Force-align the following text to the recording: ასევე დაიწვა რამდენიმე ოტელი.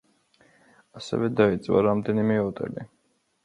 ასევე 1.01 1.29
დაიწვა 1.41 1.85
რამდენიმე 1.91 2.41
ოტელი. 2.49 2.91